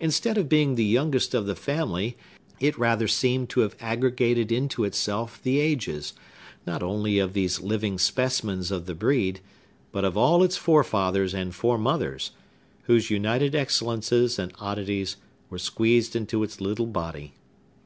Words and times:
Instead 0.00 0.36
of 0.36 0.50
being 0.50 0.74
the 0.74 0.84
youngest 0.84 1.32
of 1.32 1.46
the 1.46 1.54
family, 1.54 2.14
it 2.60 2.78
rather 2.78 3.08
seemed 3.08 3.48
to 3.48 3.60
have 3.60 3.74
aggregated 3.80 4.52
into 4.52 4.84
itself 4.84 5.40
the 5.42 5.58
ages, 5.60 6.12
not 6.66 6.82
only 6.82 7.18
of 7.18 7.32
these 7.32 7.58
living 7.62 7.96
specimens 7.98 8.70
of 8.70 8.84
the 8.84 8.94
breed, 8.94 9.40
but 9.92 10.04
of 10.04 10.14
all 10.14 10.42
its 10.42 10.58
forefathers 10.58 11.32
and 11.32 11.54
foremothers, 11.54 12.32
whose 12.82 13.08
united 13.08 13.54
excellences 13.54 14.38
and 14.38 14.52
oddities 14.60 15.16
were 15.48 15.56
squeezed 15.58 16.14
into 16.14 16.42
its 16.42 16.60
little 16.60 16.86
body. 16.86 17.32